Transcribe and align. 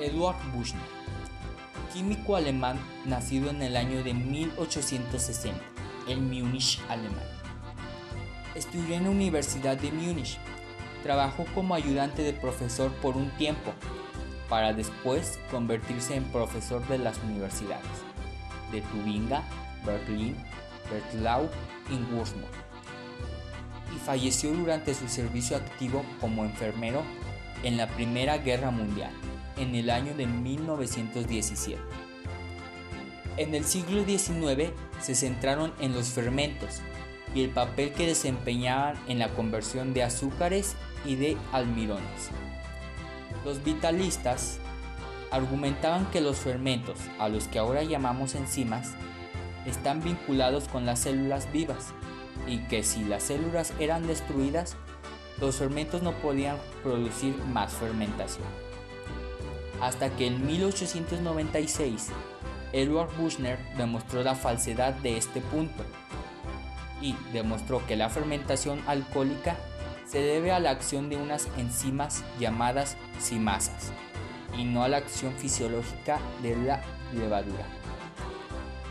Eduard 0.00 0.36
Buchner, 0.52 0.82
químico 1.92 2.34
alemán 2.34 2.78
nacido 3.04 3.50
en 3.50 3.62
el 3.62 3.76
año 3.76 4.02
de 4.02 4.12
1860 4.12 5.60
en 6.08 6.24
Múnich, 6.28 6.80
Alemania. 6.88 7.22
Estudió 8.54 8.96
en 8.96 9.04
la 9.04 9.10
Universidad 9.10 9.76
de 9.76 9.92
Múnich. 9.92 10.38
Trabajó 11.02 11.44
como 11.54 11.74
ayudante 11.74 12.22
de 12.22 12.32
profesor 12.32 12.90
por 12.94 13.16
un 13.16 13.30
tiempo, 13.36 13.72
para 14.48 14.72
después 14.72 15.38
convertirse 15.50 16.16
en 16.16 16.24
profesor 16.24 16.86
de 16.88 16.98
las 16.98 17.18
universidades 17.22 17.86
de 18.72 18.80
Tubinga, 18.82 19.42
Berlín, 19.84 20.36
Breslau 20.90 21.48
y 21.90 21.94
Würzburg. 22.12 22.48
Y 23.94 23.98
falleció 23.98 24.52
durante 24.52 24.94
su 24.94 25.08
servicio 25.08 25.56
activo 25.56 26.04
como 26.20 26.44
enfermero 26.44 27.02
en 27.62 27.76
la 27.76 27.86
Primera 27.88 28.38
Guerra 28.38 28.70
Mundial, 28.70 29.12
en 29.56 29.74
el 29.74 29.90
año 29.90 30.14
de 30.14 30.26
1917. 30.26 31.80
En 33.36 33.54
el 33.54 33.64
siglo 33.64 34.04
XIX 34.04 34.72
se 35.00 35.14
centraron 35.14 35.72
en 35.80 35.92
los 35.92 36.08
fermentos 36.08 36.80
y 37.34 37.42
el 37.42 37.50
papel 37.50 37.92
que 37.92 38.06
desempeñaban 38.06 38.96
en 39.08 39.18
la 39.18 39.30
conversión 39.30 39.92
de 39.92 40.04
azúcares 40.04 40.76
y 41.04 41.16
de 41.16 41.36
almidones. 41.52 42.30
Los 43.44 43.62
vitalistas 43.64 44.58
argumentaban 45.30 46.06
que 46.12 46.20
los 46.20 46.38
fermentos, 46.38 46.98
a 47.18 47.28
los 47.28 47.48
que 47.48 47.58
ahora 47.58 47.82
llamamos 47.82 48.36
enzimas, 48.36 48.92
están 49.66 50.02
vinculados 50.02 50.68
con 50.68 50.86
las 50.86 51.00
células 51.00 51.50
vivas 51.50 51.92
y 52.46 52.58
que 52.68 52.84
si 52.84 53.04
las 53.04 53.24
células 53.24 53.72
eran 53.80 54.06
destruidas, 54.06 54.76
los 55.40 55.56
fermentos 55.56 56.02
no 56.02 56.12
podían 56.12 56.56
producir 56.82 57.36
más 57.52 57.72
fermentación. 57.72 58.46
Hasta 59.84 60.08
que 60.08 60.26
en 60.28 60.46
1896 60.46 62.08
Edward 62.72 63.14
Buchner 63.18 63.58
demostró 63.76 64.22
la 64.22 64.34
falsedad 64.34 64.94
de 64.94 65.18
este 65.18 65.42
punto 65.42 65.84
y 67.02 67.14
demostró 67.34 67.86
que 67.86 67.94
la 67.94 68.08
fermentación 68.08 68.80
alcohólica 68.86 69.58
se 70.06 70.20
debe 70.22 70.52
a 70.52 70.58
la 70.58 70.70
acción 70.70 71.10
de 71.10 71.16
unas 71.16 71.48
enzimas 71.58 72.24
llamadas 72.40 72.96
simasas 73.18 73.92
y 74.56 74.64
no 74.64 74.84
a 74.84 74.88
la 74.88 74.96
acción 74.96 75.34
fisiológica 75.34 76.18
de 76.40 76.56
la 76.56 76.80
levadura. 77.12 77.66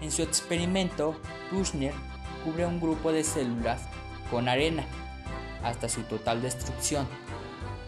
En 0.00 0.10
su 0.10 0.22
experimento, 0.22 1.14
Buchner 1.52 1.94
cubre 2.44 2.66
un 2.66 2.80
grupo 2.80 3.12
de 3.12 3.22
células 3.22 3.80
con 4.28 4.48
arena 4.48 4.84
hasta 5.62 5.88
su 5.88 6.02
total 6.02 6.42
destrucción. 6.42 7.06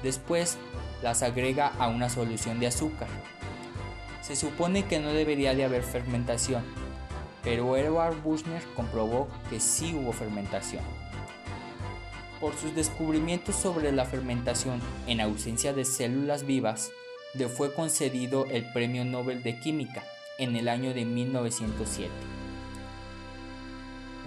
Después 0.05 0.56
las 1.03 1.22
agrega 1.22 1.72
a 1.78 1.89
una 1.89 2.08
solución 2.08 2.61
de 2.61 2.69
azúcar 2.69 3.08
se 4.22 4.36
supone 4.36 4.84
que 4.84 5.00
no 5.00 5.12
debería 5.12 5.55
de 5.55 5.64
haber 5.64 5.83
fermentación, 5.83 6.62
pero 7.42 7.77
Edward 7.77 8.22
Buchner 8.22 8.62
comprobó 8.75 9.28
que 9.50 9.58
sí 9.58 9.95
hubo 9.95 10.12
fermentación. 10.12 10.84
Por 12.41 12.55
sus 12.56 12.75
descubrimientos 12.75 13.56
sobre 13.56 13.92
la 13.92 14.05
fermentación 14.05 14.80
en 15.06 15.20
ausencia 15.20 15.73
de 15.73 15.84
células 15.84 16.47
vivas, 16.47 16.92
le 17.34 17.48
fue 17.48 17.75
concedido 17.75 18.47
el 18.47 18.64
Premio 18.73 19.05
Nobel 19.05 19.42
de 19.42 19.58
Química 19.58 20.05
en 20.39 20.56
el 20.56 20.69
año 20.69 20.95
de 20.95 21.05
1907. 21.05 22.11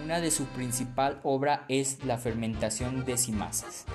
Una 0.04 0.20
de 0.20 0.30
su 0.30 0.46
principal 0.46 1.20
obra 1.24 1.66
es 1.70 2.04
La 2.04 2.18
fermentación 2.18 3.06
de 3.06 3.18
simasas. 3.18 3.86